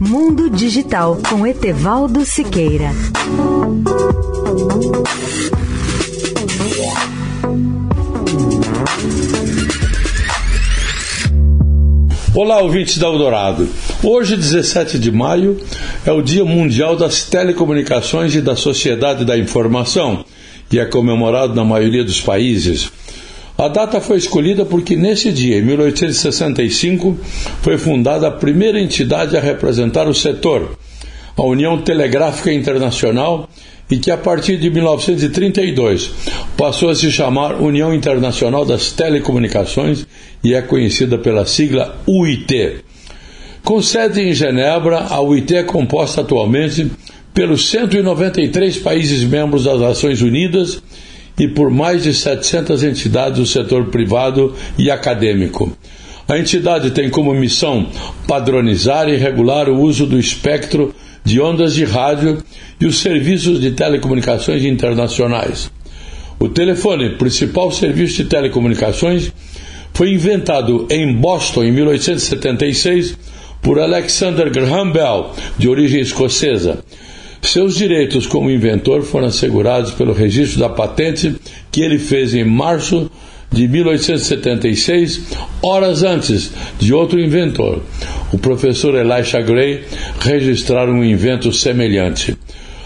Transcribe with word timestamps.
Mundo 0.00 0.48
Digital 0.48 1.18
com 1.28 1.44
Etevaldo 1.44 2.24
Siqueira. 2.24 2.92
Olá, 12.32 12.60
ouvintes 12.60 12.96
da 12.98 13.08
Eldorado. 13.08 13.68
Hoje, 14.00 14.36
17 14.36 15.00
de 15.00 15.10
maio, 15.10 15.60
é 16.06 16.12
o 16.12 16.22
Dia 16.22 16.44
Mundial 16.44 16.94
das 16.94 17.24
Telecomunicações 17.24 18.36
e 18.36 18.40
da 18.40 18.54
Sociedade 18.54 19.24
da 19.24 19.36
Informação 19.36 20.24
e 20.70 20.78
é 20.78 20.84
comemorado 20.84 21.56
na 21.56 21.64
maioria 21.64 22.04
dos 22.04 22.20
países. 22.20 22.92
A 23.60 23.66
data 23.66 24.00
foi 24.00 24.18
escolhida 24.18 24.64
porque 24.64 24.94
nesse 24.94 25.32
dia, 25.32 25.58
em 25.58 25.62
1865, 25.62 27.18
foi 27.60 27.76
fundada 27.76 28.28
a 28.28 28.30
primeira 28.30 28.80
entidade 28.80 29.36
a 29.36 29.40
representar 29.40 30.06
o 30.06 30.14
setor, 30.14 30.78
a 31.36 31.42
União 31.42 31.76
Telegráfica 31.82 32.52
Internacional, 32.52 33.50
e 33.90 33.98
que 33.98 34.12
a 34.12 34.16
partir 34.16 34.58
de 34.58 34.70
1932 34.70 36.08
passou 36.56 36.88
a 36.88 36.94
se 36.94 37.10
chamar 37.10 37.60
União 37.60 37.92
Internacional 37.92 38.64
das 38.64 38.92
Telecomunicações 38.92 40.06
e 40.44 40.54
é 40.54 40.62
conhecida 40.62 41.18
pela 41.18 41.44
sigla 41.44 42.00
UIT. 42.06 42.84
Com 43.64 43.82
sede 43.82 44.20
em 44.20 44.32
Genebra, 44.34 44.98
a 45.10 45.20
UIT 45.20 45.56
é 45.56 45.62
composta 45.64 46.20
atualmente 46.20 46.92
pelos 47.34 47.68
193 47.70 48.78
países 48.78 49.24
membros 49.24 49.64
das 49.64 49.80
Nações 49.80 50.22
Unidas 50.22 50.80
e 51.38 51.46
por 51.46 51.70
mais 51.70 52.02
de 52.02 52.12
700 52.12 52.82
entidades 52.82 53.38
do 53.38 53.46
setor 53.46 53.86
privado 53.86 54.54
e 54.76 54.90
acadêmico. 54.90 55.72
A 56.28 56.38
entidade 56.38 56.90
tem 56.90 57.08
como 57.08 57.32
missão 57.32 57.86
padronizar 58.26 59.08
e 59.08 59.16
regular 59.16 59.68
o 59.68 59.80
uso 59.80 60.04
do 60.04 60.18
espectro 60.18 60.94
de 61.24 61.40
ondas 61.40 61.74
de 61.74 61.84
rádio 61.84 62.42
e 62.80 62.86
os 62.86 63.00
serviços 63.00 63.60
de 63.60 63.70
telecomunicações 63.70 64.64
internacionais. 64.64 65.70
O 66.38 66.48
telefone, 66.48 67.16
principal 67.16 67.72
serviço 67.72 68.22
de 68.22 68.24
telecomunicações, 68.28 69.32
foi 69.92 70.12
inventado 70.12 70.86
em 70.90 71.12
Boston 71.12 71.64
em 71.64 71.72
1876 71.72 73.16
por 73.60 73.80
Alexander 73.80 74.50
Graham 74.50 74.92
Bell, 74.92 75.32
de 75.58 75.68
origem 75.68 76.00
escocesa. 76.00 76.84
Seus 77.50 77.76
direitos 77.76 78.26
como 78.26 78.50
inventor 78.50 79.02
foram 79.02 79.28
assegurados 79.28 79.92
pelo 79.92 80.12
registro 80.12 80.60
da 80.60 80.68
patente 80.68 81.34
que 81.72 81.80
ele 81.80 81.98
fez 81.98 82.34
em 82.34 82.44
março 82.44 83.10
de 83.50 83.66
1876, 83.66 85.22
horas 85.62 86.02
antes 86.02 86.52
de 86.78 86.92
outro 86.92 87.18
inventor, 87.18 87.80
o 88.34 88.38
professor 88.38 88.94
Elisha 88.94 89.40
Gray, 89.40 89.82
registrar 90.20 90.90
um 90.90 91.02
invento 91.02 91.50
semelhante. 91.50 92.36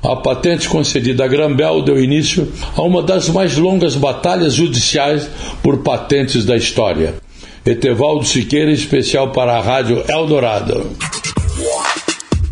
A 0.00 0.14
patente 0.14 0.68
concedida 0.68 1.24
a 1.24 1.26
Grambel 1.26 1.82
deu 1.82 2.00
início 2.00 2.46
a 2.76 2.82
uma 2.82 3.02
das 3.02 3.28
mais 3.28 3.56
longas 3.56 3.96
batalhas 3.96 4.54
judiciais 4.54 5.28
por 5.64 5.78
patentes 5.78 6.44
da 6.44 6.54
história. 6.54 7.14
Etevaldo 7.66 8.24
Siqueira, 8.24 8.70
especial 8.70 9.32
para 9.32 9.56
a 9.56 9.60
Rádio 9.60 10.04
Eldorado. 10.08 10.92